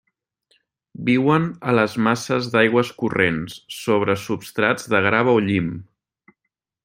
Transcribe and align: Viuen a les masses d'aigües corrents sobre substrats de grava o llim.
Viuen 1.09 1.43
a 1.71 1.75
les 1.79 1.97
masses 2.07 2.47
d'aigües 2.55 2.89
corrents 3.03 3.59
sobre 3.81 4.17
substrats 4.23 4.91
de 4.95 5.03
grava 5.09 5.39
o 5.41 5.45
llim. 5.51 5.69